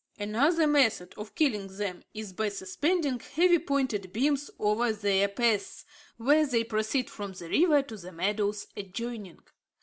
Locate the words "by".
2.33-2.49